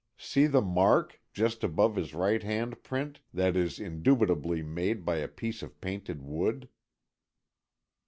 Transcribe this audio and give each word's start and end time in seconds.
See 0.17 0.47
the 0.47 0.63
mark, 0.63 1.21
just 1.31 1.63
above 1.63 1.95
his 1.95 2.15
right 2.15 2.41
hand 2.41 2.81
print, 2.81 3.19
that 3.35 3.55
is 3.55 3.79
indubitably 3.79 4.63
made 4.63 5.05
by 5.05 5.17
a 5.17 5.27
piece 5.27 5.61
of 5.61 5.79
painted 5.79 6.23
wood." 6.23 6.69